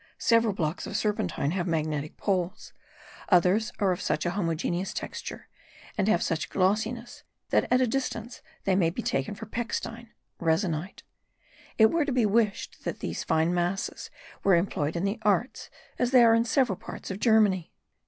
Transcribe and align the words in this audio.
Several 0.17 0.51
blocks 0.55 0.87
of 0.87 0.97
serpentine 0.97 1.51
have 1.51 1.67
magnetic 1.67 2.17
poles; 2.17 2.73
others 3.29 3.71
are 3.77 3.91
of 3.91 4.01
such 4.01 4.25
a 4.25 4.31
homogeneous 4.31 4.95
texture, 4.95 5.47
and 5.95 6.07
have 6.07 6.23
such 6.23 6.47
a 6.47 6.49
glossiness, 6.49 7.21
that 7.51 7.71
at 7.71 7.81
a 7.81 7.85
distance 7.85 8.41
they 8.63 8.75
may 8.75 8.89
be 8.89 9.03
taken 9.03 9.35
for 9.35 9.45
pechstein 9.45 10.09
(resinite). 10.39 11.03
It 11.77 11.91
were 11.91 12.03
to 12.03 12.11
be 12.11 12.25
wished 12.25 12.83
that 12.83 12.97
these 13.01 13.23
fine 13.23 13.53
masses 13.53 14.09
were 14.43 14.55
employed 14.55 14.95
in 14.95 15.03
the 15.03 15.19
arts 15.21 15.69
as 15.99 16.09
they 16.09 16.23
are 16.23 16.33
in 16.33 16.45
several 16.45 16.77
parts 16.79 17.11
of 17.11 17.19
Germany. 17.19 17.71